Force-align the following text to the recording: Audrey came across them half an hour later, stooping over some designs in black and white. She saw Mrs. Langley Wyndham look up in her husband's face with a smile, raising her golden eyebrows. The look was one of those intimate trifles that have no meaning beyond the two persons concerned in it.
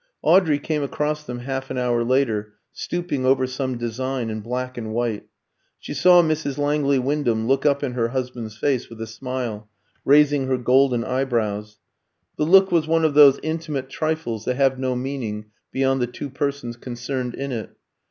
Audrey 0.23 0.57
came 0.57 0.81
across 0.81 1.23
them 1.23 1.41
half 1.41 1.69
an 1.69 1.77
hour 1.77 2.03
later, 2.03 2.53
stooping 2.71 3.23
over 3.23 3.45
some 3.45 3.77
designs 3.77 4.31
in 4.31 4.39
black 4.41 4.75
and 4.75 4.93
white. 4.95 5.27
She 5.77 5.93
saw 5.93 6.23
Mrs. 6.23 6.57
Langley 6.57 6.97
Wyndham 6.97 7.47
look 7.47 7.67
up 7.67 7.83
in 7.83 7.91
her 7.91 8.07
husband's 8.07 8.57
face 8.57 8.89
with 8.89 8.99
a 8.99 9.05
smile, 9.05 9.69
raising 10.03 10.47
her 10.47 10.57
golden 10.57 11.03
eyebrows. 11.03 11.77
The 12.39 12.45
look 12.45 12.71
was 12.71 12.87
one 12.87 13.05
of 13.05 13.13
those 13.13 13.39
intimate 13.43 13.89
trifles 13.91 14.45
that 14.45 14.55
have 14.55 14.79
no 14.79 14.95
meaning 14.95 15.51
beyond 15.71 16.01
the 16.01 16.07
two 16.07 16.31
persons 16.31 16.77
concerned 16.77 17.35
in 17.35 17.51
it. 17.51 17.69